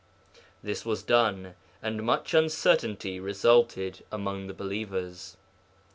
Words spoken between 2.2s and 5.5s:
uncertainty resulted among the believers.